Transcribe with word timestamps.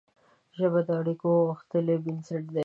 ژبه 0.57 0.81
د 0.87 0.89
اړیکو 0.99 1.29
غښتلی 1.49 1.97
بنسټ 2.05 2.43
دی 2.53 2.59